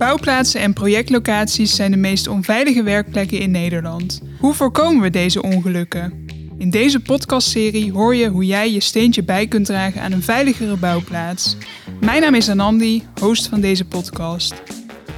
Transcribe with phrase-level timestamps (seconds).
[0.00, 4.20] Bouwplaatsen en projectlocaties zijn de meest onveilige werkplekken in Nederland.
[4.38, 6.26] Hoe voorkomen we deze ongelukken?
[6.58, 10.76] In deze podcastserie hoor je hoe jij je steentje bij kunt dragen aan een veiligere
[10.76, 11.56] bouwplaats.
[12.00, 14.54] Mijn naam is Anandi, host van deze podcast.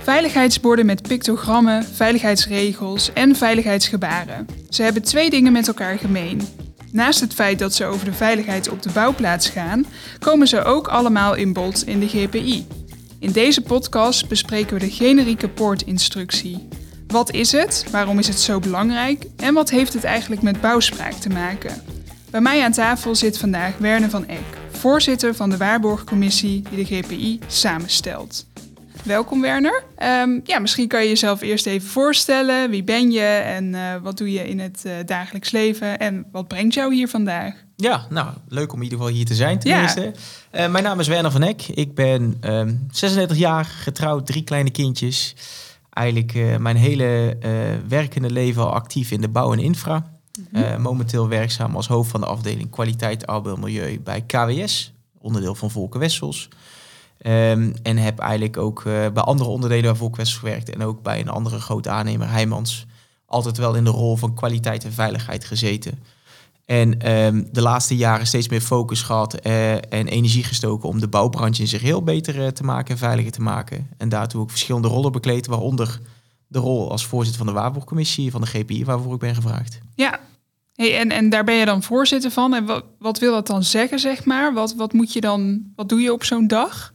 [0.02, 4.46] Veiligheidsborden met pictogrammen, veiligheidsregels en veiligheidsgebaren.
[4.68, 6.40] Ze hebben twee dingen met elkaar gemeen.
[6.92, 9.86] Naast het feit dat ze over de veiligheid op de bouwplaats gaan,
[10.18, 12.66] komen ze ook allemaal in bod in de GPI.
[13.22, 16.68] In deze podcast bespreken we de generieke poortinstructie.
[17.06, 17.84] Wat is het?
[17.90, 19.26] Waarom is het zo belangrijk?
[19.36, 21.82] En wat heeft het eigenlijk met bouwspraak te maken?
[22.30, 26.96] Bij mij aan tafel zit vandaag Werner van Eck, voorzitter van de waarborgcommissie die de
[26.96, 28.46] GPI samenstelt.
[29.02, 29.84] Welkom Werner.
[29.96, 32.70] Ehm, ja, misschien kan je jezelf eerst even voorstellen.
[32.70, 36.48] Wie ben je en uh, wat doe je in het uh, dagelijks leven en wat
[36.48, 37.54] brengt jou hier vandaag?
[37.76, 40.12] Ja, nou, leuk om in ieder geval hier te zijn tenminste.
[40.52, 40.64] Ja.
[40.64, 41.62] Uh, mijn naam is Werner van Eck.
[41.62, 45.34] Ik ben um, 36 jaar, getrouwd, drie kleine kindjes.
[45.90, 47.36] Eigenlijk mijn hele
[47.88, 50.10] werkende leven al actief in de bouw en infra.
[50.38, 50.82] Mm -hmm.
[50.82, 55.70] momenteel werkzaam als hoofd van de afdeling kwaliteit, arbeid en milieu bij KWS, onderdeel van
[55.70, 56.48] Volker Wessels.
[57.26, 61.20] Um, en heb eigenlijk ook uh, bij andere onderdelen bij Volkwest gewerkt en ook bij
[61.20, 62.86] een andere grote aannemer, Heijmans,
[63.26, 65.98] altijd wel in de rol van kwaliteit en veiligheid gezeten.
[66.64, 71.08] En um, de laatste jaren steeds meer focus gehad uh, en energie gestoken om de
[71.08, 73.88] bouwbranche in zich heel beter uh, te maken en veiliger te maken.
[73.96, 76.00] En daartoe ook verschillende rollen bekleed, waaronder
[76.46, 79.78] de rol als voorzitter van de Waarborgcommissie van de GPI, waarvoor ik ben gevraagd.
[79.94, 80.20] Ja,
[80.74, 82.54] Hey, en, en daar ben je dan voorzitter van.
[82.54, 84.54] En wat, wat wil dat dan zeggen, zeg maar?
[84.54, 86.92] Wat, wat moet je dan, wat doe je op zo'n dag?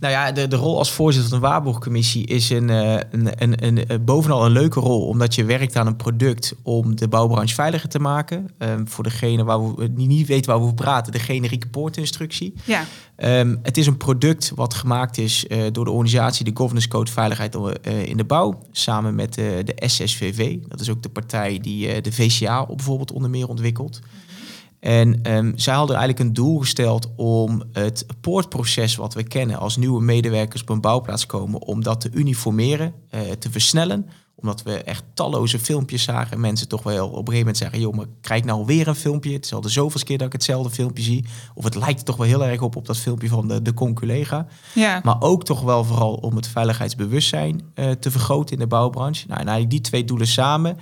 [0.00, 3.92] Nou ja, de, de rol als voorzitter van de waarborgcommissie is een, een, een, een,
[3.92, 5.06] een, bovenal een leuke rol.
[5.06, 8.50] Omdat je werkt aan een product om de bouwbranche veiliger te maken.
[8.58, 12.54] Um, voor degene waar we niet, niet weten waar we over praten, de generieke poortinstructie.
[12.64, 12.84] Ja.
[13.16, 17.10] Um, het is een product wat gemaakt is uh, door de organisatie de Governance Code
[17.10, 17.56] Veiligheid
[18.04, 18.62] in de Bouw.
[18.72, 20.56] Samen met uh, de SSVV.
[20.68, 24.00] Dat is ook de partij die de VCA bijvoorbeeld onder meer ontwikkelt.
[24.80, 29.76] En um, zij hadden eigenlijk een doel gesteld om het poortproces wat we kennen als
[29.76, 34.06] nieuwe medewerkers op een bouwplaats komen, om dat te uniformeren, uh, te versnellen.
[34.34, 37.80] Omdat we echt talloze filmpjes zagen en mensen toch wel op een gegeven moment zeggen,
[37.80, 39.32] joh, maar krijg nou weer een filmpje.
[39.32, 41.24] Het is al de zoveelste keer dat ik hetzelfde filmpje zie.
[41.54, 44.46] Of het lijkt toch wel heel erg op op dat filmpje van de, de conculega.
[44.74, 45.00] Ja.
[45.04, 49.26] Maar ook toch wel vooral om het veiligheidsbewustzijn uh, te vergroten in de bouwbranche.
[49.26, 50.76] Nou, en eigenlijk die twee doelen samen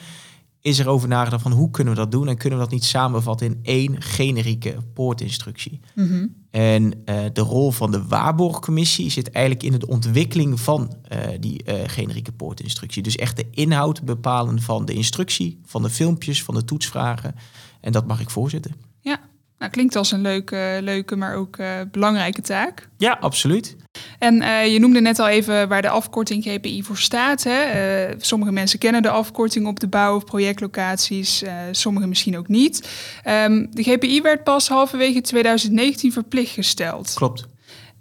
[0.61, 2.85] is er over nagedacht van hoe kunnen we dat doen en kunnen we dat niet
[2.85, 5.81] samenvatten in één generieke poortinstructie.
[5.95, 6.35] Mm -hmm.
[6.51, 11.63] En uh, de rol van de waarborgcommissie zit eigenlijk in de ontwikkeling van uh, die
[11.65, 13.03] uh, generieke poortinstructie.
[13.03, 17.35] Dus echt de inhoud bepalen van de instructie, van de filmpjes, van de toetsvragen.
[17.81, 18.75] En dat mag ik voorzitten.
[19.01, 19.21] Ja,
[19.59, 21.59] nou, klinkt als een leuke, leuke maar ook
[21.91, 22.89] belangrijke taak.
[22.97, 23.77] Ja, absoluut.
[24.19, 27.43] En uh, je noemde net al even waar de afkorting GPI voor staat.
[27.43, 28.09] Hè?
[28.09, 32.89] Uh, sommige mensen kennen de afkorting op de bouw- of projectlocaties, sommigen misschien ook niet.
[33.25, 37.15] Um, de GPI werd pas halverwege 2019 verplicht gesteld.
[37.15, 37.47] Klopt.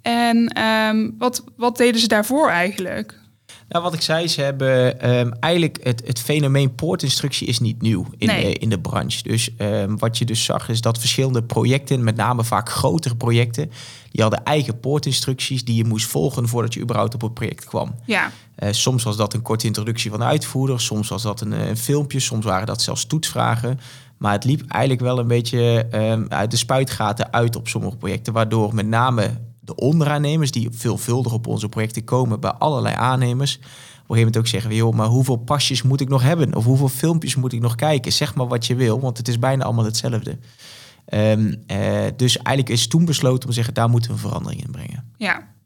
[0.02, 3.14] En um, wat, wat deden ze daarvoor eigenlijk?
[3.68, 8.06] Nou, wat ik zei, ze hebben um, eigenlijk het, het fenomeen poortinstructie is niet nieuw
[8.16, 8.44] in, Nee.
[8.44, 9.22] de, in de branche.
[9.22, 13.70] Dus um, wat je dus zag is dat verschillende projecten, met name vaak grotere projecten,
[14.10, 17.94] die hadden eigen poortinstructies die je moest volgen voordat je überhaupt op het project kwam.
[18.06, 18.30] Ja,
[18.62, 21.76] Uh, soms was dat een korte introductie van de uitvoerder, soms was dat een, een
[21.76, 23.80] filmpje, soms waren dat zelfs toetsvragen.
[24.16, 28.32] Maar het liep eigenlijk wel een beetje um, uit de spuitgaten uit op sommige projecten,
[28.32, 29.30] waardoor met name
[29.68, 33.56] de onderaannemers die veelvuldig op onze projecten komen bij allerlei aannemers.
[33.56, 33.64] Op
[34.14, 36.54] een gegeven ook zeggen we, joh, maar hoeveel pasjes moet ik nog hebben?
[36.54, 38.12] Of hoeveel filmpjes moet ik nog kijken?
[38.12, 40.38] Zeg maar wat je wil, want het is bijna allemaal hetzelfde.
[41.14, 44.64] Um, uh, dus eigenlijk is toen besloten om te zeggen, daar moeten we een verandering
[44.64, 45.12] in brengen.
[45.16, 45.56] ja.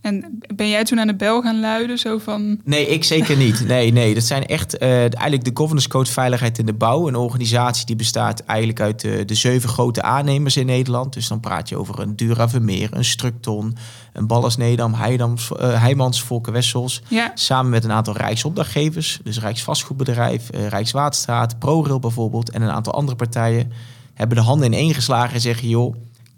[0.00, 1.98] En ben jij toen aan de bel gaan luiden?
[1.98, 2.60] Zo van.
[2.64, 3.66] Nee, ik zeker niet.
[3.66, 4.14] Nee, nee.
[4.14, 7.08] Dat zijn echt uh, eigenlijk de Governance Code Veiligheid in de Bouw.
[7.08, 11.12] Een organisatie die bestaat eigenlijk uit de, de zeven grote aannemers in Nederland.
[11.12, 13.76] Dus dan praat je over een Dura Vermeer, een Structon,
[14.12, 17.02] een Ballas Nedam, Heidams, uh, Heijmans, Volker Wessels.
[17.08, 17.30] Ja.
[17.34, 19.20] Samen met een aantal Rijksopdrachtgevers.
[19.24, 22.50] Dus Rijksvastgoedbedrijf, uh, Rijkswaterstaat, ProRail bijvoorbeeld.
[22.50, 23.72] En een aantal andere partijen
[24.14, 25.94] hebben de handen in één geslagen en zeggen, joh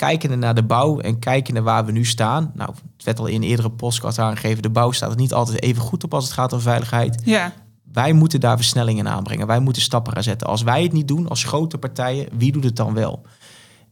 [0.06, 2.52] kijkende naar de bouw en kijkende naar waar we nu staan.
[2.54, 5.82] Nou, het werd al in eerdere podcast aangegeven, de bouw staat er niet altijd even
[5.82, 7.22] goed op als het gaat om veiligheid.
[7.24, 7.52] Ja.
[7.92, 9.46] Wij moeten daar versnellingen aanbrengen.
[9.46, 10.46] Wij moeten stappen gaan zetten.
[10.46, 13.22] Als wij het niet doen, als grote partijen, wie doet het dan wel?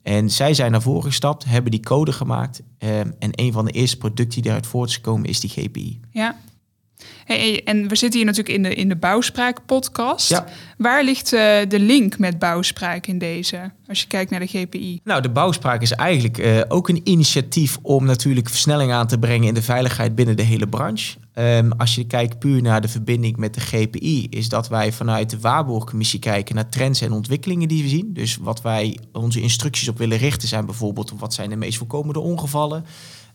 [0.02, 2.62] En zij zijn naar voren gestapt, hebben die code gemaakt.
[2.78, 6.00] Um, en een van de eerste producten die daaruit voort is gekomen, is die GPI.
[6.10, 6.36] Ja.
[7.24, 10.28] Hey, en we zitten hier natuurlijk in de, in de Bouwspraak podcast.
[10.28, 10.46] Ja.
[10.76, 15.00] Waar ligt uh, de link met Bouwspraak in deze, als je kijkt naar de GPI?
[15.04, 19.48] Nou, de Bouwspraak is eigenlijk uh, ook een initiatief om natuurlijk versnelling aan te brengen
[19.48, 21.18] in de veiligheid binnen de hele branche.
[21.34, 25.30] Ehm, als je kijkt puur naar de verbinding met de GPI, is dat wij vanuit
[25.30, 28.12] de Waarborgcommissie kijken naar trends en ontwikkelingen die we zien.
[28.12, 32.20] Dus wat wij onze instructies op willen richten zijn bijvoorbeeld wat zijn de meest voorkomende
[32.20, 32.84] ongevallen.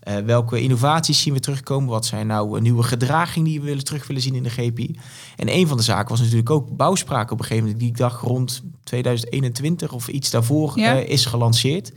[0.07, 1.90] Uh, welke innovaties zien we terugkomen?
[1.90, 4.96] Wat zijn nou nieuwe gedragingen die we willen terug willen zien in de GPI?
[5.36, 7.98] En een van de zaken was natuurlijk ook bouwspraak op een gegeven moment, die ik
[7.98, 10.96] dacht rond 2021 of iets daarvoor ja.
[10.96, 11.92] uh, is gelanceerd.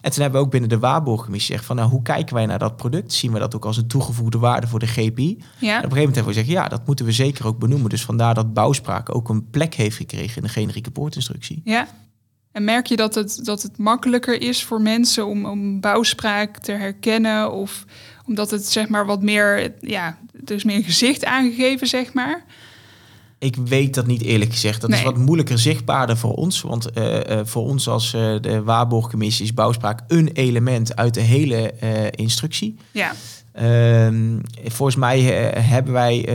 [0.00, 2.58] En toen hebben we ook binnen de Waarborgcommissie gezegd van nou, hoe kijken wij naar
[2.58, 3.12] dat product?
[3.12, 5.02] Zien we dat ook als een toegevoegde waarde voor de GPI?
[5.06, 5.06] Ja.
[5.08, 7.90] En op een gegeven moment hebben we gezegd, ja, dat moeten we zeker ook benoemen.
[7.90, 11.60] Dus vandaar dat bouwspraak ook een plek heeft gekregen in de generieke poortinstructie.
[11.64, 11.88] Ja.
[12.54, 16.72] En merk je dat het, dat het makkelijker is voor mensen om, om bouwspraak te
[16.72, 17.52] herkennen?
[17.52, 17.84] Of
[18.26, 22.44] omdat het zeg maar wat meer, ja, is meer gezicht aangegeven, zeg maar?
[23.38, 24.80] Ik weet dat niet eerlijk gezegd.
[24.80, 26.60] Dat is wat moeilijker zichtbaarder voor ons.
[26.60, 31.72] Want uh, voor ons als uh, de Waarborgcommissie is bouwspraak een element uit de hele
[32.10, 32.76] instructie.
[32.90, 33.12] Ja.
[33.52, 35.20] Ehm, volgens mij
[35.58, 36.28] hebben wij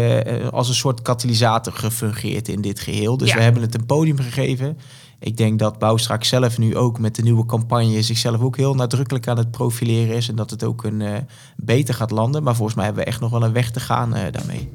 [0.51, 3.17] als een soort katalysator gefungeerd in dit geheel.
[3.17, 4.77] Dus we hebben het een podium gegeven.
[5.19, 9.27] Ik denk dat Bouwstrak zelf nu ook met de nieuwe campagne zichzelf ook heel nadrukkelijk
[9.27, 10.29] aan het profileren is.
[10.29, 12.43] En dat het ook een beter gaat landen.
[12.43, 14.69] Maar volgens mij hebben we echt nog wel een weg te gaan daarmee.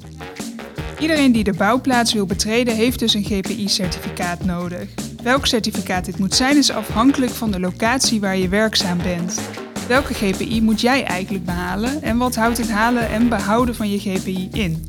[0.99, 4.89] Iedereen die de bouwplaats wil betreden heeft dus een GPI-certificaat nodig.
[5.23, 9.41] Welk certificaat dit moet zijn is afhankelijk van de locatie waar je werkzaam bent.
[9.89, 13.99] Welke GPI moet jij eigenlijk behalen en wat houdt het halen en behouden van je
[13.99, 14.89] GPI in?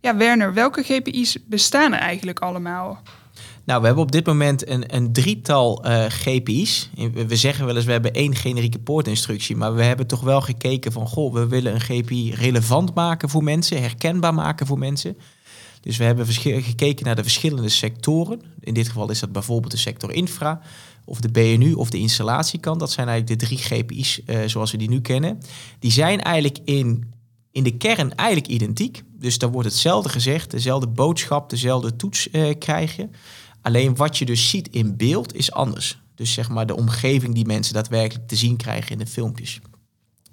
[0.00, 3.02] Ja, Werner, welke GPI's bestaan er eigenlijk allemaal?
[3.68, 6.90] Nou, we hebben op dit moment een, een drietal uh, eh, GPI's.
[7.26, 9.56] We zeggen wel eens, we hebben één generieke poortinstructie.
[9.56, 13.42] Maar we hebben toch wel gekeken van, goh, we willen een GPI relevant maken voor
[13.42, 15.16] mensen, herkenbaar maken voor mensen.
[15.80, 18.42] Dus we hebben gekeken naar de verschillende sectoren.
[18.60, 20.60] In dit geval is dat bijvoorbeeld de sector infra,
[21.04, 22.80] of de BNU of de installatiekant.
[22.80, 25.38] Dat zijn eigenlijk de drie GPI's eh, zoals we die nu kennen.
[25.78, 27.12] Die zijn eigenlijk in,
[27.52, 29.02] in de kern eigenlijk identiek.
[29.18, 33.10] Dus daar wordt hetzelfde gezegd, dezelfde boodschap, dezelfde toets uh, krijgen.
[33.68, 35.98] Alleen wat je dus ziet in beeld is anders.
[36.14, 39.60] Dus zeg maar de omgeving die mensen daadwerkelijk te zien krijgen in de filmpjes.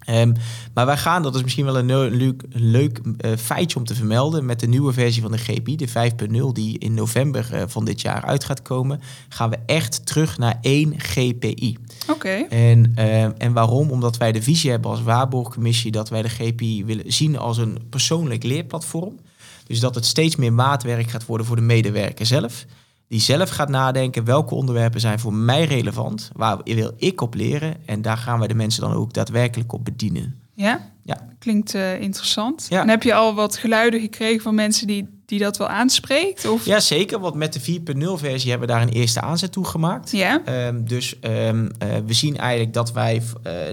[0.10, 0.34] Um,
[0.74, 4.46] maar wij gaan, dat is misschien wel een leuk, leuk uh, feitje om te vermelden,
[4.46, 8.02] met de nieuwe versie van de GPI, de 5.0, die in november uh, van dit
[8.02, 11.78] jaar uit gaat komen, gaan we echt terug naar één GPI.
[12.10, 12.46] Oké.
[12.50, 13.92] En, uh, en waarom?
[13.92, 17.78] Omdat wij de visie hebben als waarborgcommissie dat wij de GPI willen zien als een
[17.90, 19.20] persoonlijk leerplatform.
[19.68, 22.66] Dus dat het steeds meer maatwerk gaat worden voor de medewerker zelf
[23.16, 27.76] die zelf gaat nadenken welke onderwerpen zijn voor mij relevant, waar wil ik op leren
[27.86, 30.40] en daar gaan wij de mensen dan ook daadwerkelijk op bedienen.
[30.54, 31.18] Ja, ja.
[31.40, 32.66] klinkt uh, interessant.
[32.70, 32.82] Ja.
[32.82, 36.48] En heb je al wat geluiden gekregen van mensen die, die dat wel aanspreekt?
[36.48, 36.66] Of?
[36.66, 37.20] Ja, zeker.
[37.20, 37.66] Want met de 4.0
[38.14, 40.12] versie hebben we daar een eerste aanzet toe gemaakt.
[40.12, 40.68] Ja.
[40.68, 41.70] Um, dus um, uh,
[42.06, 43.24] we zien eigenlijk dat wij uh,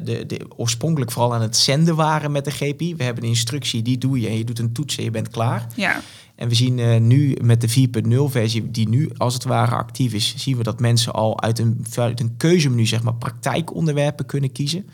[0.05, 2.97] de, de, oorspronkelijk vooral aan het zenden waren met de GPI.
[2.97, 5.29] We hebben een instructie, die doe je en je doet een toets en je bent
[5.29, 5.67] klaar.
[5.77, 6.01] Ja.
[6.43, 10.13] En we zien uh, nu met de 4.0 versie, die nu als het ware actief
[10.13, 14.53] is, zien we dat mensen al uit een, uit een keuzemenu, zeg maar, praktijkonderwerpen kunnen
[14.53, 14.87] kiezen.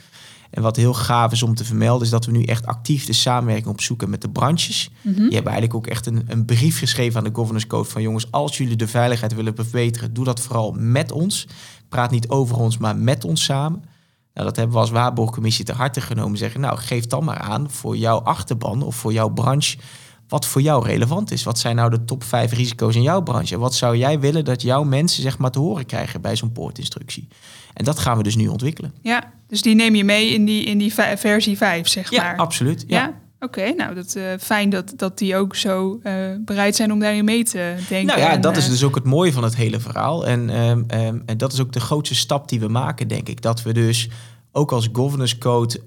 [0.50, 3.12] En wat heel gaaf is om te vermelden, is dat we nu echt actief de
[3.12, 4.90] samenwerking opzoeken met de branches.
[5.02, 8.02] Mm Die hebben eigenlijk ook echt een, een brief geschreven aan de governance code van
[8.02, 11.46] jongens, als jullie de veiligheid willen verbeteren, doe dat vooral met ons.
[11.88, 13.84] Praat niet over ons, maar met ons samen.
[14.34, 16.38] Nou, dat hebben we als waarborgcommissie te harte genomen.
[16.38, 19.78] Zeggen, nou, geef dan maar aan voor jouw achterban of voor jouw branche
[20.28, 21.42] wat voor jou relevant is.
[21.42, 23.58] Wat zijn nou de top 5 risico's in jouw branche?
[23.58, 27.28] Wat zou jij willen dat jouw mensen zeg maar te horen krijgen bij zo'n poortinstructie?
[27.74, 28.92] En dat gaan we dus nu ontwikkelen.
[29.02, 32.36] Ja, dus die neem je mee in die, in die versie 5, zeg ja, maar.
[32.36, 33.26] Absoluut, ja, absoluut.
[33.40, 37.24] Oké, nou dat uh, fijn dat, dat die ook zo uh, bereid zijn om daarin
[37.24, 38.06] mee te denken.
[38.06, 40.26] Nou ja, dat is eh, dus ook het mooie van het hele verhaal.
[40.26, 43.42] En, um, um, en dat is ook de grootste stap die we maken, denk ik.
[43.42, 44.08] Dat we dus
[44.52, 45.80] ook als governance code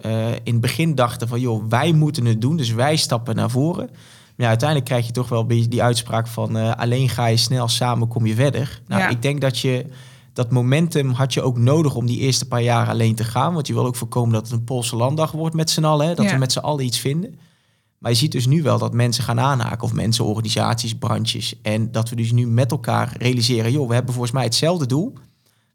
[0.43, 3.89] in het begin dachten van joh, wij moeten het doen, dus wij stappen naar voren
[4.35, 8.07] ja, uiteindelijk krijg je toch wel die uitspraak van uh, alleen ga je snel, samen
[8.07, 8.81] kom je verder.
[8.87, 9.85] Nou, ik denk dat je
[10.33, 13.53] dat momentum had je ook nodig om die eerste paar jaar alleen te gaan.
[13.53, 16.07] Want je wil ook voorkomen dat het een Poolse landdag wordt met z'n allen.
[16.07, 17.39] Hè, dat we met z'n allen iets vinden.
[17.97, 19.83] Maar je ziet dus nu wel dat mensen gaan aanhaken.
[19.83, 21.61] Of mensen, organisaties, branches.
[21.61, 23.71] En dat we dus nu met elkaar realiseren.
[23.71, 25.13] joh, we hebben volgens mij hetzelfde doel.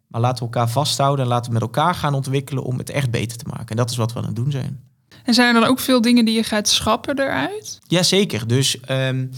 [0.08, 3.10] Maar laten we elkaar vasthouden en laten we met elkaar gaan ontwikkelen om het echt
[3.10, 3.66] beter te maken.
[3.66, 4.80] En dat is wat we aan het doen zijn.
[5.26, 7.78] En zijn er dan ook veel dingen die je gaat schrappen eruit?
[7.86, 8.46] Jazeker.
[8.46, 9.30] Dus um,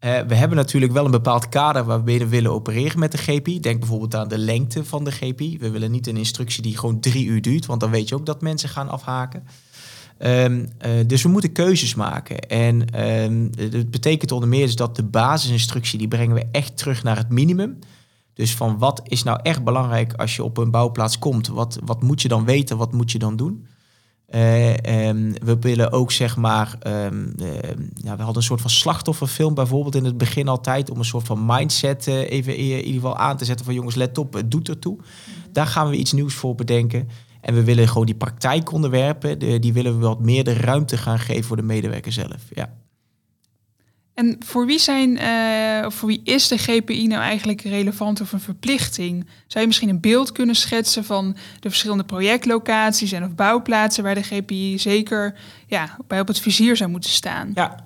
[0.00, 3.60] we hebben natuurlijk wel een bepaald kader waarmee we willen opereren met de GPI.
[3.60, 5.58] Denk bijvoorbeeld aan de lengte van de GPI.
[5.58, 8.26] We willen niet een instructie die gewoon drie uur duurt, want dan weet je ook
[8.26, 9.46] dat mensen gaan afhaken.
[10.18, 12.38] Um, uh, dus we moeten keuzes maken.
[12.38, 12.78] En
[13.70, 17.28] dat betekent onder meer dus dat de basisinstructie, die brengen we echt terug naar het
[17.28, 17.78] minimum.
[18.34, 21.48] Dus van wat is nou echt belangrijk als je op een bouwplaats komt?
[21.48, 22.76] Wat, wat moet je dan weten?
[22.76, 23.66] Wat moet je dan doen?
[24.34, 27.32] Um, we willen ook zeg maar, um,
[27.94, 31.26] ja, we hadden een soort van slachtofferfilm bijvoorbeeld in het begin altijd om een soort
[31.26, 34.50] van mindset uh, even in ieder geval aan te zetten van jongens let op, het
[34.50, 34.94] doet ertoe.
[34.94, 35.52] Mhm.
[35.52, 37.08] Daar gaan we iets nieuws voor bedenken.
[37.40, 41.18] En we willen gewoon die praktijkonderwerpen, de, die willen we wat meer de ruimte gaan
[41.18, 42.42] geven voor de medewerker zelf.
[42.54, 42.72] Ja.
[44.18, 48.40] En voor wie, zijn, uh, voor wie is de GPI nou eigenlijk relevant of een
[48.40, 49.26] verplichting?
[49.46, 54.14] Zou je misschien een beeld kunnen schetsen van de verschillende projectlocaties en of bouwplaatsen waar
[54.14, 55.34] de GPI zeker
[55.66, 57.50] ja, bij op het vizier zou moeten staan?
[57.54, 57.84] Ja,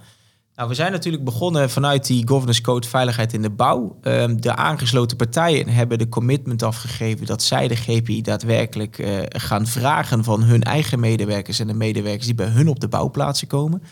[0.54, 3.98] nou, we zijn natuurlijk begonnen vanuit die governance code veiligheid in de bouw.
[4.02, 9.66] Um, de aangesloten partijen hebben de commitment afgegeven dat zij de GPI daadwerkelijk uh, gaan
[9.66, 13.82] vragen van hun eigen medewerkers en de medewerkers die bij hun op de bouwplaatsen komen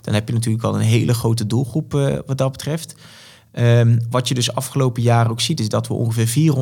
[0.00, 2.94] dan heb je natuurlijk al een hele grote doelgroep uh, wat dat betreft.
[3.52, 6.54] Um, wat je dus afgelopen jaren ook ziet, is dat we ongeveer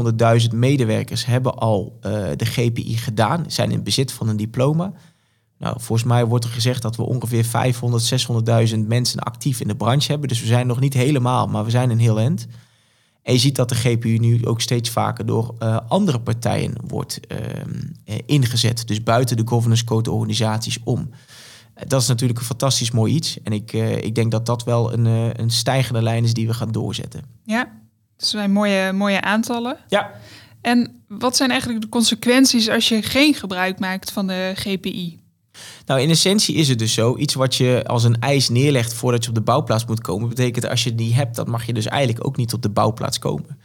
[0.50, 4.92] 400.000 medewerkers hebben al uh, de GPI gedaan, zijn in bezit van een diploma.
[5.58, 8.26] Nou, volgens mij wordt er gezegd dat we ongeveer 500,
[8.72, 10.28] 600.000 mensen actief in de branche hebben.
[10.28, 12.46] Dus we zijn nog niet helemaal, maar we zijn een heel end.
[13.22, 17.20] En je ziet dat de GPU nu ook steeds vaker door uh, andere partijen wordt
[17.28, 18.86] uh, ingezet.
[18.86, 21.10] Dus buiten de governance code organisaties om
[21.86, 23.42] dat is natuurlijk een fantastisch mooi iets.
[23.42, 26.46] En ik, uh, ik denk dat dat wel een, uh, een stijgende lijn is die
[26.46, 27.22] we gaan doorzetten.
[27.44, 27.72] Ja,
[28.16, 29.76] dat zijn mooie, mooie aantallen.
[29.88, 30.10] Ja.
[30.60, 35.20] En wat zijn eigenlijk de consequenties als je geen gebruik maakt van de GPI?
[35.86, 37.16] Nou, in essentie is het dus zo.
[37.16, 40.68] Iets wat je als een eis neerlegt voordat je op de bouwplaats moet komen, betekent
[40.68, 43.58] als je niet hebt, dan mag je dus eigenlijk ook niet op de bouwplaats komen.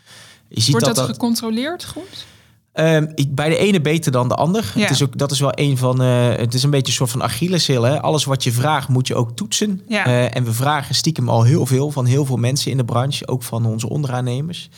[0.48, 2.26] Je ziet Wordt dat, dat gecontroleerd goed?
[2.74, 4.72] Um, bij de ene beter dan de ander.
[4.78, 6.02] Het is ook, dat is wel een van.
[6.02, 7.82] Uh, het is een beetje een soort van Achilleshill.
[7.82, 8.02] Hè?
[8.02, 9.82] Alles wat je vraagt, moet je ook toetsen.
[9.88, 10.08] Ja.
[10.08, 13.28] Uh, en we vragen stiekem al heel veel van heel veel mensen in de branche,
[13.28, 14.70] ook van onze onderaannemers.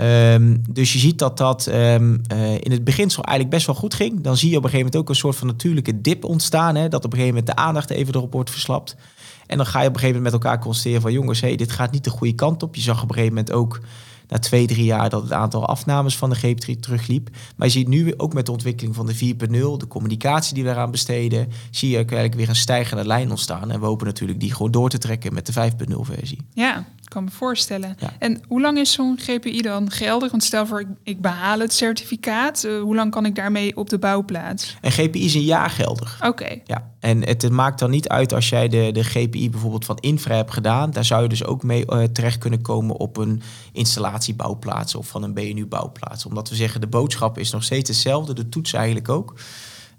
[0.00, 3.94] Um, dus je ziet dat dat um, uh, in het beginsel eigenlijk best wel goed
[3.94, 4.20] ging.
[4.20, 6.74] Dan zie je op een gegeven moment ook een soort van natuurlijke dip ontstaan.
[6.74, 6.88] Hè?
[6.88, 8.96] Dat op een gegeven moment de aandacht even erop wordt verslapt.
[9.46, 11.72] En dan ga je op een gegeven moment met elkaar constateren van jongens, hey, dit
[11.72, 12.74] gaat niet de goede kant op.
[12.74, 13.80] Je zag op een gegeven moment ook
[14.30, 17.30] na twee, drie jaar dat het aantal afnames van de GP3 terugliep.
[17.56, 20.70] Maar je ziet nu ook met de ontwikkeling van de 4.0, de communicatie die we
[20.70, 23.70] eraan besteden, zie je eigenlijk weer een stijgende lijn ontstaan.
[23.70, 26.38] En we hopen natuurlijk die gewoon door te trekken met de 5.0 versie.
[26.52, 27.96] Ja, kan me voorstellen.
[28.18, 30.30] En hoe lang is zo'n GPI dan geldig?
[30.30, 32.64] Want stel voor, ik, ik behaal het certificaat.
[32.64, 34.76] Uh, hoe lang kan ik daarmee op de bouwplaats?
[34.80, 36.18] Een GPI is een jaar geldig.
[36.26, 36.60] Oké.
[36.64, 40.34] Ja, en het maakt dan niet uit als jij de, de GPI bijvoorbeeld van Infra
[40.34, 40.90] hebt gedaan.
[40.90, 45.22] Daar zou je dus ook mee uh, terecht kunnen komen op een installatiebouwplaats of van
[45.22, 46.26] een BNU-bouwplaats.
[46.26, 49.34] Omdat we zeggen, de boodschap is nog steeds hetzelfde, de toets eigenlijk ook.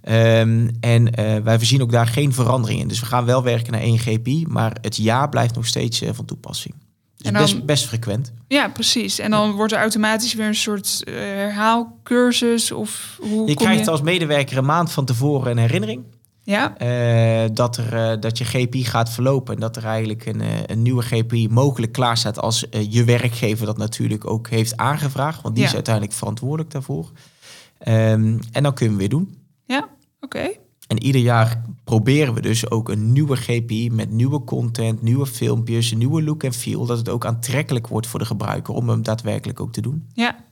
[0.09, 2.87] Um, en uh, wij voorzien ook daar geen verandering in.
[2.87, 6.09] Dus we gaan wel werken naar één GPI, maar het jaar blijft nog steeds uh,
[6.13, 6.75] van toepassing.
[7.21, 8.31] Dus dan, best, best frequent.
[8.47, 9.19] Ja, precies.
[9.19, 14.01] En dan wordt er automatisch weer een soort uh, herhaalcursus of hoe Je krijgt als
[14.01, 16.03] medewerker een maand van tevoren een herinnering.
[16.43, 16.75] Ja.
[16.81, 20.81] Uh, dat, er, uh, dat je GPI gaat verlopen en dat er eigenlijk een, een
[20.81, 25.41] nieuwe GPI mogelijk klaar staat als je werkgever dat natuurlijk ook heeft aangevraagd.
[25.41, 25.69] Want die ja.
[25.69, 27.11] is uiteindelijk verantwoordelijk daarvoor.
[27.87, 29.37] Um, en dan kunnen we weer doen.
[29.65, 29.87] Ja,
[30.19, 30.49] oké.
[30.91, 35.91] En ieder jaar proberen we dus ook een nieuwe GPI met nieuwe content, nieuwe filmpjes,
[35.91, 36.86] een nieuwe look en feel.
[36.86, 40.07] Dat het ook aantrekkelijk wordt voor de gebruiker om hem daadwerkelijk ook te doen.
[40.13, 40.45] Ja.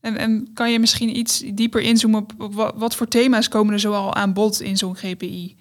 [0.00, 3.80] En, en kan je misschien iets dieper inzoomen op wat, wat voor thema's komen er
[3.80, 5.56] zoal aan bod in zo'n GPI?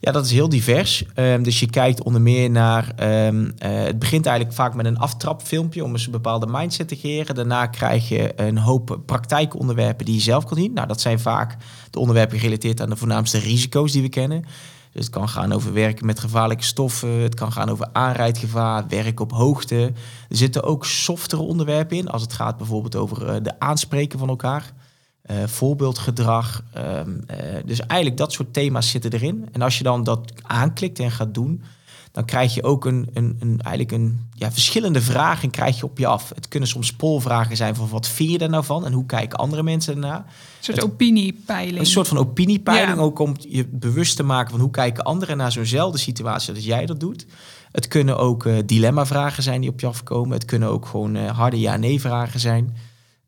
[0.00, 1.04] Ja, dat is heel divers.
[1.14, 2.92] Um, dus je kijkt onder meer naar.
[3.26, 6.96] Um, uh, het begint eigenlijk vaak met een aftrapfilmpje om eens een bepaalde mindset te
[6.96, 7.34] creëren.
[7.34, 10.72] Daarna krijg je een hoop praktijkonderwerpen die je zelf kan zien.
[10.72, 11.56] Nou, dat zijn vaak
[11.90, 14.44] de onderwerpen gerelateerd aan de voornaamste risico's die we kennen.
[14.92, 17.10] Dus het kan gaan over werken met gevaarlijke stoffen.
[17.10, 19.92] Het kan gaan over aanrijdgevaar, werk op hoogte.
[20.28, 22.08] Er zitten ook softere onderwerpen in.
[22.08, 24.72] Als het gaat bijvoorbeeld over uh, de aanspreken van elkaar.
[25.30, 26.62] Uh, voorbeeldgedrag.
[26.76, 29.48] Um, uh, dus eigenlijk dat soort thema's zitten erin.
[29.52, 31.62] En als je dan dat aanklikt en gaat doen,
[32.16, 35.98] dan krijg je ook een, een, een, eigenlijk een ja, verschillende vragen krijg je op
[35.98, 36.32] je af.
[36.34, 39.38] Het kunnen soms polvragen zijn van wat vind je er nou van en hoe kijken
[39.38, 40.18] andere mensen ernaar.
[40.18, 40.24] Een
[40.60, 41.78] soort het, opiniepeiling.
[41.78, 43.02] Een soort van opiniepeiling, ja.
[43.02, 46.86] ook om je bewust te maken van hoe kijken anderen naar zo'nzelfde situatie als jij
[46.86, 47.26] dat doet.
[47.72, 50.32] Het kunnen ook uh, dilemma-vragen zijn die op je afkomen.
[50.32, 52.76] Het kunnen ook gewoon harde ja-nee-vragen zijn.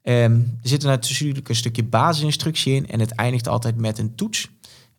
[0.09, 4.49] Um, er zit natuurlijk een stukje basisinstructie in en het eindigt altijd met een toets.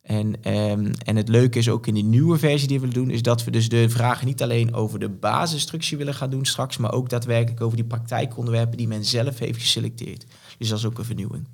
[0.02, 3.22] En, um, en het leuke is ook in die nieuwe versie die we doen, is
[3.22, 6.92] dat we dus de vragen niet alleen over de basisinstructie willen gaan doen straks, maar
[6.92, 10.26] ook daadwerkelijk over die praktijkonderwerpen die men zelf heeft geselecteerd.
[10.58, 11.48] Dus dat is ook een vernieuwing.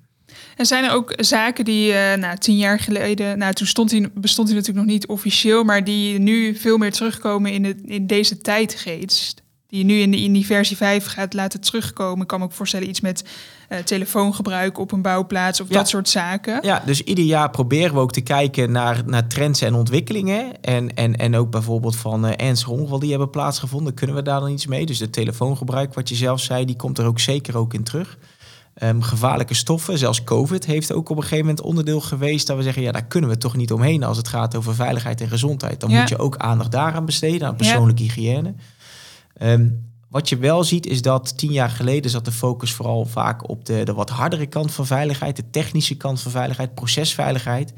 [0.55, 4.47] En zijn er ook zaken die, uh, nou, tien jaar geleden, nou, toen stond bestond
[4.47, 8.37] hij natuurlijk nog niet officieel, maar die nu veel meer terugkomen in, de, in deze
[8.37, 9.43] tijdgeest?
[9.75, 12.21] Die je nu in, de, in die versie 5 gaat laten terugkomen.
[12.21, 13.25] Ik kan me ook voorstellen iets met
[13.69, 16.59] uh, telefoongebruik op een bouwplaats of dat soort zaken.
[16.61, 20.61] Ja, dus ieder jaar proberen we ook te kijken naar, naar trends en ontwikkelingen.
[20.61, 23.93] En, en, en ook bijvoorbeeld van uh, ernstige ongevallen die hebben plaatsgevonden.
[23.93, 24.85] Kunnen we daar dan iets mee?
[24.85, 28.17] Dus de telefoongebruik, wat je zelf zei, die komt er ook zeker ook in terug.
[28.83, 32.63] Um, gevaarlijke stoffen, zelfs COVID heeft ook op een gegeven moment onderdeel geweest dat we
[32.63, 35.79] zeggen, ja, daar kunnen we toch niet omheen als het gaat over veiligheid en gezondheid.
[35.79, 38.53] Dan moet je ook aandacht daaraan besteden, aan persoonlijke hygiëne.
[39.41, 43.49] Um, wat je wel ziet is dat tien jaar geleden zat de focus vooral vaak
[43.49, 47.73] op de, de wat hardere kant van veiligheid, de technische kant van veiligheid, procesveiligheid.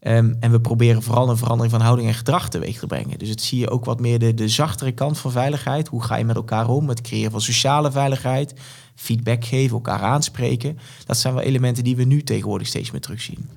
[0.00, 3.18] Um, en we proberen vooral een verandering van houding en gedrag teweeg te brengen.
[3.18, 5.88] Dus het zie je ook wat meer de, de zachtere kant van veiligheid.
[5.88, 6.88] Hoe ga je met elkaar om?
[6.88, 8.54] Het creëren van sociale veiligheid,
[8.94, 10.78] feedback geven, elkaar aanspreken.
[11.06, 13.48] Dat zijn wel elementen die we nu tegenwoordig steeds meer terugzien.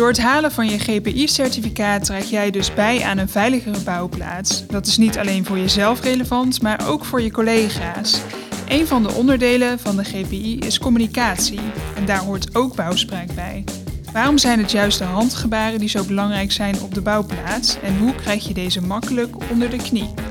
[0.00, 4.66] Door het halen van je GPI-certificaat draag jij dus bij aan een veiligere bouwplaats.
[4.66, 8.20] Dat is niet alleen voor jezelf relevant, maar ook voor je collega's.
[8.68, 11.60] Een van de onderdelen van de GPI is communicatie
[11.96, 13.64] en daar hoort ook bouwspraak bij.
[14.12, 18.14] Waarom zijn het juist de handgebaren die zo belangrijk zijn op de bouwplaats en hoe
[18.14, 20.29] krijg je deze makkelijk onder de knie?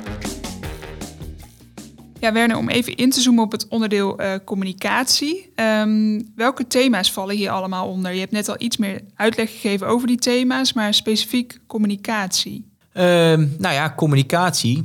[2.19, 5.53] Ja, Werner, om even in te zoomen op het onderdeel uh, communicatie.
[5.55, 8.13] Um, welke thema's vallen hier allemaal onder?
[8.13, 12.71] Je hebt net al iets meer uitleg gegeven over die thema's, maar specifiek communicatie.
[12.93, 14.83] Um, nou ja, communicatie.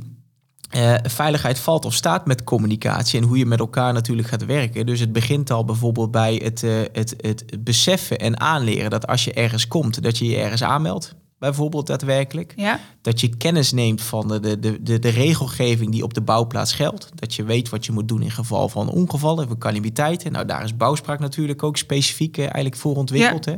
[0.75, 4.85] Uh, veiligheid valt of staat met communicatie en hoe je met elkaar natuurlijk gaat werken.
[4.85, 9.23] Dus het begint al bijvoorbeeld bij het, uh, het, het beseffen en aanleren dat als
[9.23, 12.53] je ergens komt, dat je je ergens aanmeldt bijvoorbeeld daadwerkelijk.
[12.55, 12.79] Ja.
[13.01, 17.11] Dat je kennis neemt van de, de, de, de regelgeving die op de bouwplaats geldt.
[17.15, 20.31] Dat je weet wat je moet doen in geval van ongevallen, van calamiteiten.
[20.31, 23.45] Nou, daar is bouwspraak natuurlijk ook specifiek uh, eigenlijk voor ontwikkeld.
[23.45, 23.55] Hè?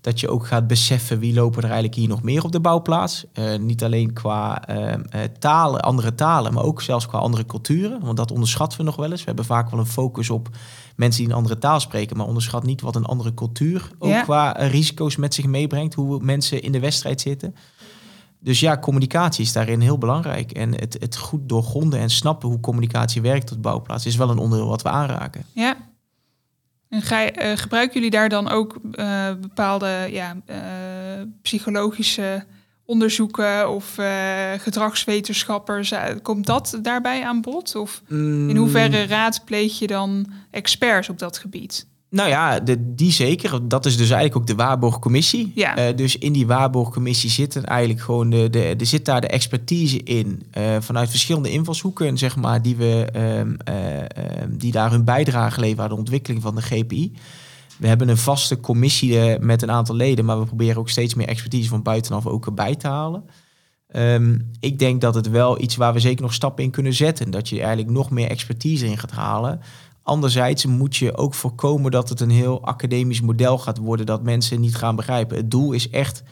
[0.00, 3.24] Dat je ook gaat beseffen wie lopen er eigenlijk hier nog meer op de bouwplaats.
[3.34, 4.94] Uh, niet alleen qua uh,
[5.38, 8.00] talen, andere talen, maar ook zelfs qua andere culturen.
[8.04, 9.20] Want dat onderschatten we nog wel eens.
[9.20, 10.48] We hebben vaak wel een focus op
[10.96, 14.22] mensen die een andere taal spreken, maar onderschat niet wat een andere cultuur ook ja.
[14.22, 15.94] qua risico's met zich meebrengt.
[15.94, 17.54] Hoe mensen in de wedstrijd zitten.
[18.42, 20.52] Dus ja, communicatie is daarin heel belangrijk.
[20.52, 24.38] En het, het goed doorgronden en snappen hoe communicatie werkt op bouwplaats is wel een
[24.38, 25.44] onderdeel wat we aanraken.
[25.52, 25.76] Ja,
[26.90, 30.56] en ga, uh, gebruiken jullie daar dan ook uh, bepaalde ja, uh,
[31.42, 32.44] psychologische
[32.84, 33.94] onderzoeken of
[34.56, 35.92] gedragswetenschappers?
[36.22, 37.74] Komt dat daarbij aan bod?
[37.76, 41.86] Of in hoeverre raadpleeg je dan experts op dat gebied?
[42.10, 43.68] Nou ja, de, die zeker.
[43.68, 45.52] Dat is dus eigenlijk ook de waarborgcommissie.
[45.54, 45.88] Ja.
[45.88, 50.42] Uh, dus in die waarborgcommissie zit eigenlijk gewoon de, de, zit daar de expertise in
[50.58, 55.90] uh, vanuit verschillende invalshoeken, zeg maar, die, we, uh, die daar hun bijdrage leveren aan
[55.90, 57.12] de ontwikkeling van de GPI.
[57.76, 61.28] We hebben een vaste commissie met een aantal leden, maar we proberen ook steeds meer
[61.28, 63.24] expertise van buitenaf ook erbij te halen.
[63.96, 67.30] Um, ik denk dat het wel iets waar we zeker nog stappen in kunnen zetten.
[67.30, 69.60] Dat je eigenlijk nog meer expertise in gaat halen.
[70.10, 74.60] Anderzijds moet je ook voorkomen dat het een heel academisch model gaat worden dat mensen
[74.60, 75.36] niet gaan begrijpen.
[75.36, 76.22] Het doel is echt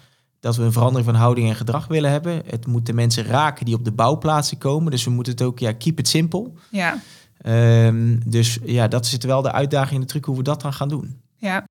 [0.41, 2.43] dat we een verandering van houding en gedrag willen hebben.
[2.47, 4.91] Het moet de mensen raken die op de bouwplaatsen komen.
[4.91, 6.51] Dus we moeten het ook, ja, keep it simple.
[6.71, 6.99] Ja.
[7.87, 10.73] Um, dus ja, dat zit wel de uitdaging in de truc hoe we dat dan
[10.73, 11.21] gaan doen.
[11.37, 11.65] Ja.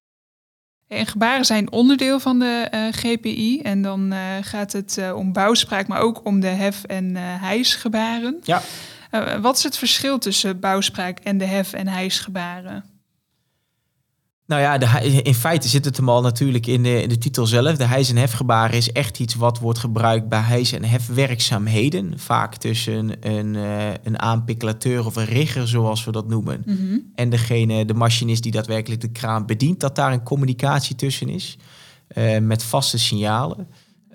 [0.87, 3.61] En gebaren zijn onderdeel van de uh, GPI.
[3.61, 8.37] En dan uh, gaat het uh, om bouwspraak, maar ook om de hef- en hijsgebaren.
[8.43, 8.61] Ja.
[9.11, 12.83] Uh, wat is het verschil tussen bouwspraak en de hef- en hijsgebaren?
[14.45, 17.45] Nou ja, de, in feite zit het hem al natuurlijk in de, in de titel
[17.45, 17.77] zelf.
[17.77, 22.19] De hijs- en hefgebaren is echt iets wat wordt gebruikt bij hijs- en hefwerkzaamheden.
[22.19, 23.55] Vaak tussen een,
[24.03, 26.61] een aanpikkelateur of een rigger, zoals we dat noemen.
[26.65, 27.11] Mm -hmm.
[27.15, 29.79] En degene, de machinist die daadwerkelijk de kraan bedient.
[29.79, 31.57] Dat daar een communicatie tussen is.
[32.17, 33.67] Uh, met vaste signalen.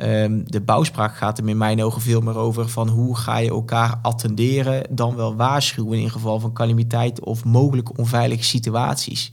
[0.02, 3.50] Um, de bouwspraak gaat er in mijn ogen veel meer over van hoe ga je
[3.50, 9.32] elkaar attenderen, dan wel waarschuwen in geval van calamiteit of mogelijke onveilige situaties.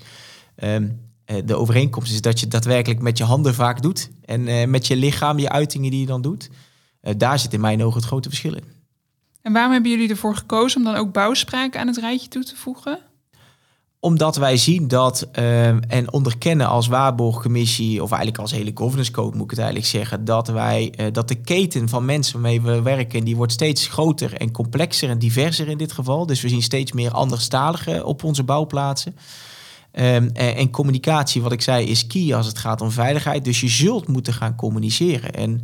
[0.64, 1.08] Um,
[1.46, 4.96] de overeenkomst is dat je daadwerkelijk met je handen vaak doet en uh, met je
[4.96, 6.50] lichaam, je uitingen die je dan doet.
[7.02, 8.64] Uh, daar zit in mijn ogen het grote verschil in.
[9.42, 12.56] En waarom hebben jullie ervoor gekozen om dan ook bouwspraak aan het rijtje toe te
[12.56, 13.00] voegen?
[14.02, 19.36] Omdat wij zien dat uh, en onderkennen als waarborgcommissie, of eigenlijk als hele governance code
[19.36, 22.82] moet ik het eigenlijk zeggen, dat wij uh, dat de keten van mensen waarmee we
[22.82, 26.26] werken, die wordt steeds groter en complexer en diverser in dit geval.
[26.26, 29.16] Dus we zien steeds meer anderstaligen op onze bouwplaatsen.
[29.94, 33.46] Um, en, communicatie, wat ik zei, is key als het gaat om veiligheid.
[33.46, 35.34] Dus je zult moeten gaan communiceren.
[35.34, 35.64] En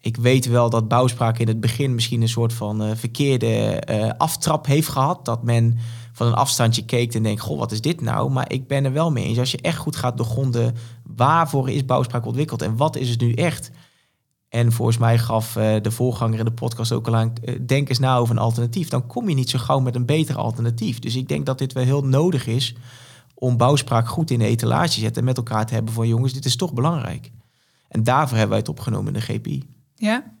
[0.00, 4.10] ik weet wel dat bouwspraak in het begin misschien een soort van uh, verkeerde uh,
[4.18, 5.24] aftrap heeft gehad.
[5.24, 5.78] Dat men
[6.14, 8.30] van een afstandje keek en denkt, goh, wat is dit nou?
[8.30, 9.38] Maar ik ben er wel mee eens.
[9.38, 13.32] Als je echt goed gaat doorgronden, waarvoor is bouwspraak ontwikkeld en wat is het nu
[13.32, 13.70] echt?
[14.48, 17.88] En volgens mij gaf uh, de voorganger in de podcast ook al aan, uh, denk
[17.88, 18.88] eens na over een alternatief.
[18.88, 20.98] Dan kom je niet zo gauw met een beter alternatief.
[20.98, 22.74] Dus ik denk dat dit wel heel nodig is
[23.34, 26.32] om bouwspraak goed in de etalage te zetten en met elkaar te hebben van jongens,
[26.32, 27.30] dit is toch belangrijk.
[27.88, 29.62] En daarvoor hebben wij het opgenomen in de GPI.
[29.94, 30.34] Ja.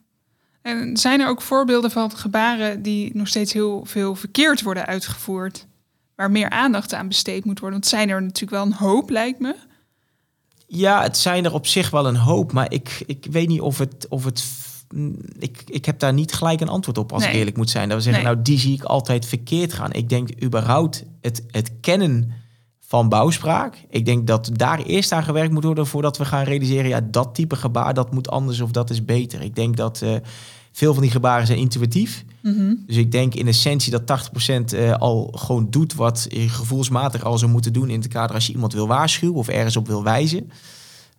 [0.64, 5.66] En zijn er ook voorbeelden van gebaren die nog steeds heel veel verkeerd worden uitgevoerd?
[6.14, 7.78] Waar meer aandacht aan besteed moet worden?
[7.78, 9.54] Want zijn er natuurlijk wel een hoop, lijkt me.
[10.66, 13.78] Ja, het zijn er op zich wel een hoop, maar ik, ik weet niet of
[13.78, 14.06] het.
[14.08, 14.44] Of het
[15.38, 17.88] ik, ik heb daar niet gelijk een antwoord op, als ik eerlijk moet zijn.
[17.88, 19.92] Dat we zeggen, nou, die zie ik altijd verkeerd gaan.
[19.92, 22.32] Ik denk überhaupt het, het kennen
[22.94, 23.84] van bouwspraak.
[23.88, 27.34] Ik denk dat daar eerst aan gewerkt moet worden voordat we gaan realiseren, ja, dat
[27.34, 29.42] type gebaar, dat moet anders of dat is beter.
[29.42, 30.14] Ik denk dat uh,
[30.72, 32.24] veel van die gebaren zijn intuïtief.
[32.42, 34.30] Mm Dus ik denk in essentie dat
[34.72, 38.34] 80% uh, al gewoon doet wat je gevoelsmatig al zou moeten doen in het kader
[38.34, 40.50] als je iemand wil waarschuwen of ergens op wil wijzen.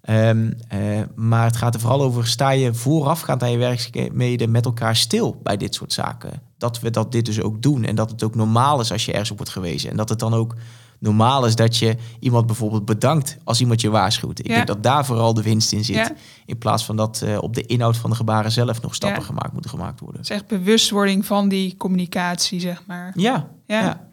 [0.10, 4.66] Um, uh, maar het gaat er vooral over, sta je voorafgaand aan je werkzaamheden met
[4.66, 6.42] elkaar stil bij dit soort zaken.
[6.58, 9.12] Dat we dat dit dus ook doen en dat het ook normaal is als je
[9.12, 9.90] ergens op wordt gewezen.
[9.90, 10.56] En dat het dan ook
[11.00, 14.40] normaal is dat je iemand bijvoorbeeld bedankt als iemand je waarschuwt.
[14.40, 16.14] Ik denk dat daar vooral de winst in zit.
[16.46, 19.52] In plaats van dat uh, op de inhoud van de gebaren zelf nog stappen gemaakt
[19.52, 20.22] moeten gemaakt worden.
[20.22, 23.14] Het is echt bewustwording van die communicatie, zeg maar.
[23.16, 23.50] Ja.
[23.66, 24.10] ja.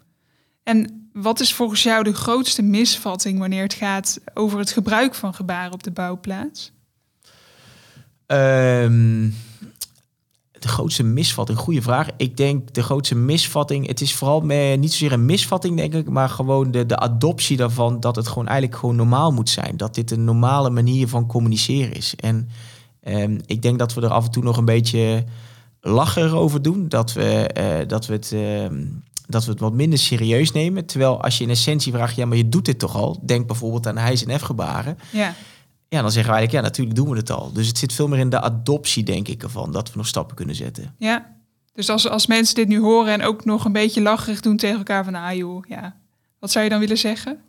[0.63, 5.33] En wat is volgens jou de grootste misvatting wanneer het gaat over het gebruik van
[5.33, 6.71] gebaren op de bouwplaats?
[8.27, 9.35] Um,
[10.63, 11.57] de grootste misvatting?
[11.57, 12.07] Goede vraag.
[12.17, 16.09] Ik denk de grootste misvatting, het is vooral met, niet zozeer een misvatting, denk ik,
[16.09, 19.77] maar gewoon de, de adoptie daarvan dat het gewoon eigenlijk gewoon normaal moet zijn.
[19.77, 22.15] Dat dit een normale manier van communiceren is.
[22.15, 22.49] En
[23.07, 25.23] um, ik denk dat we er af en toe nog een beetje
[25.81, 26.87] lacher over doen.
[26.87, 28.31] Dat we, uh, dat we het.
[28.33, 28.65] Uh,
[29.27, 30.85] dat we het wat minder serieus nemen.
[30.85, 33.19] Terwijl als je in essentie vraagt, ja, maar je doet dit toch al?
[33.25, 34.97] Denk bijvoorbeeld aan hijs- en f-gebaren.
[35.11, 35.35] Ja
[35.93, 37.51] ja, dan zeggen we eigenlijk, ja, natuurlijk doen we het al.
[37.51, 40.35] Dus het zit veel meer in de adoptie, denk ik, ervan, dat we nog stappen
[40.35, 40.95] kunnen zetten.
[40.97, 41.35] Ja,
[41.73, 44.77] dus als, als mensen dit nu horen en ook nog een beetje lacherig doen tegen
[44.77, 45.95] elkaar van, ah joh, ja,
[46.39, 47.39] wat zou je dan willen zeggen?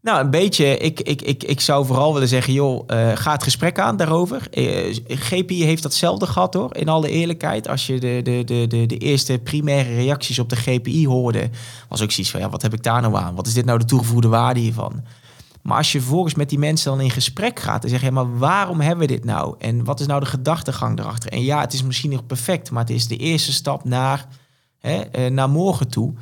[0.00, 0.76] Nou, een beetje.
[0.76, 4.48] Ik, ik, ik, ik zou vooral willen zeggen, joh, uh, ga het gesprek aan daarover.
[4.54, 7.68] Uh, eh, GPI heeft datzelfde gehad hoor, in alle eerlijkheid.
[7.68, 11.50] Als je de, de, de, de, de eerste primaire reacties op de GPI hoorde,
[11.88, 13.34] was ook zoiets van, ja, wat heb ik daar nou aan?
[13.34, 15.04] Wat is dit nou de toegevoegde waarde hiervan?
[15.68, 18.38] Maar als je vervolgens met die mensen dan in gesprek gaat en zeg je, maar
[18.38, 19.54] waarom hebben we dit nou?
[19.58, 21.32] En wat is nou de gedachtegang erachter?
[21.32, 24.26] En ja, het is misschien nog perfect, maar het is de eerste stap naar,
[24.78, 26.14] hè, eh, naar morgen toe.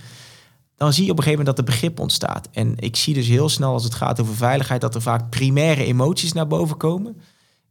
[0.76, 2.48] Dan zie je op een gegeven moment dat er begrip ontstaat.
[2.52, 5.84] En ik zie dus heel snel als het gaat over veiligheid dat er vaak primaire
[5.84, 7.20] emoties naar boven komen.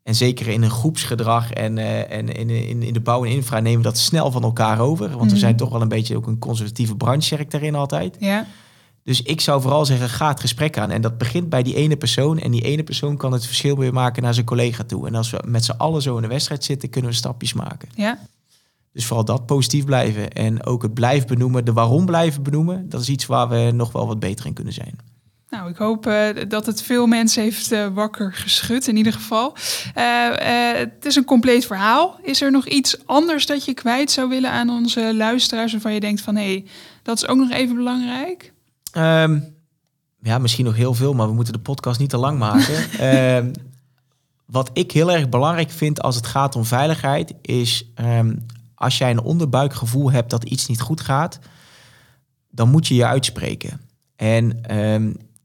[0.03, 3.59] En zeker in een groepsgedrag en, uh, en in, in, in de bouw en infra
[3.59, 5.09] nemen we dat snel van elkaar over.
[5.09, 5.37] Want we mhm.
[5.37, 8.15] zijn toch wel een beetje ook een conservatieve branche, zeg ik daarin altijd.
[8.19, 8.45] Ja.
[9.05, 10.91] Dus ik zou vooral zeggen, ga het gesprek aan.
[10.91, 12.39] En dat begint bij die ene persoon.
[12.39, 15.07] En die ene persoon kan het verschil weer maken naar zijn collega toe.
[15.07, 17.89] En als we met z'n allen zo in de wedstrijd zitten, kunnen we stapjes maken.
[17.95, 18.19] Ja.
[18.93, 20.31] Dus vooral dat positief blijven.
[20.31, 22.89] En ook het blijven benoemen, de waarom blijven benoemen.
[22.89, 24.95] Dat is iets waar we nog wel wat beter in kunnen zijn.
[25.49, 29.55] Nou, ik hoop uh, dat het veel mensen heeft uh, wakker geschud in ieder geval.
[29.97, 30.29] Uh,
[30.77, 32.19] het is een compleet verhaal.
[32.21, 35.71] Is er nog iets anders dat je kwijt zou willen aan onze luisteraars...
[35.71, 36.65] waarvan je denkt van, hé, hey,
[37.03, 38.53] dat is ook nog even belangrijk?
[38.97, 39.55] Um,
[40.21, 43.05] ja, misschien nog heel veel, maar we moeten de podcast niet te lang maken.
[43.37, 43.51] um,
[44.45, 49.09] wat ik heel erg belangrijk vind als het gaat om veiligheid, is um, als jij
[49.09, 51.39] een onderbuikgevoel hebt dat iets niet goed gaat,
[52.51, 53.81] dan moet je je uitspreken.
[54.15, 54.61] En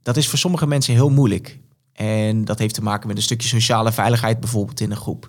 [0.02, 1.58] dat is voor sommige mensen heel moeilijk.
[1.92, 5.28] En dat heeft te maken met een stukje sociale veiligheid, bijvoorbeeld in een groep.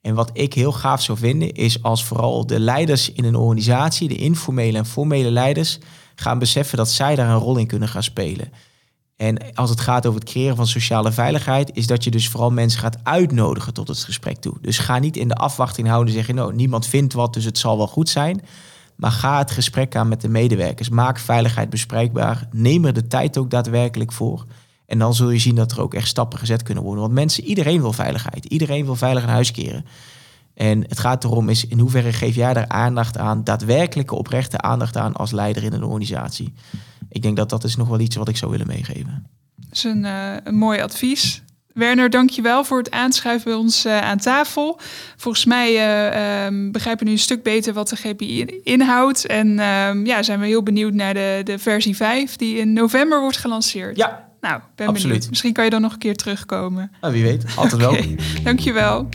[0.00, 4.08] En wat ik heel gaaf zou vinden, is als vooral de leiders in een organisatie,
[4.08, 5.78] de informele en formele leiders,
[6.14, 8.52] gaan beseffen dat zij daar een rol in kunnen gaan spelen.
[9.16, 12.50] En als het gaat over het creëren van sociale veiligheid, is dat je dus vooral
[12.50, 14.54] mensen gaat uitnodigen tot het gesprek toe.
[14.60, 17.58] Dus ga niet in de afwachting houden en zeggen, nou, niemand vindt wat, dus het
[17.58, 18.42] zal wel goed zijn.
[18.96, 20.88] Maar ga het gesprek aan met de medewerkers.
[20.88, 22.48] Maak veiligheid bespreekbaar.
[22.50, 24.44] Neem er de tijd ook daadwerkelijk voor.
[24.86, 27.02] En dan zul je zien dat er ook echt stappen gezet kunnen worden.
[27.02, 28.44] Want mensen, iedereen wil veiligheid.
[28.44, 29.84] Iedereen wil veilig naar huis keren.
[30.54, 34.96] En het gaat erom is in hoeverre geef jij daar aandacht aan, daadwerkelijke oprechte aandacht
[34.96, 36.52] aan als leider in een organisatie.
[37.08, 39.26] Ik denk dat dat is nog wel iets wat ik zou willen meegeven.
[39.56, 41.42] Dat is een, uh, een mooi advies.
[41.74, 44.80] Werner, dankjewel voor het aanschuiven bij ons uh, aan tafel.
[45.16, 49.26] Volgens mij uh, um, begrijpen we nu een stuk beter wat de GPI inhoudt.
[49.26, 53.20] En um, ja, zijn we heel benieuwd naar de, de versie 5 die in november
[53.20, 53.96] wordt gelanceerd.
[53.96, 55.12] Ja, nou, ben Absoluut.
[55.12, 55.30] benieuwd.
[55.30, 56.92] Misschien kan je dan nog een keer terugkomen.
[57.00, 58.16] Nou, wie weet, altijd okay.
[58.16, 58.16] wel.
[58.44, 59.08] Dankjewel.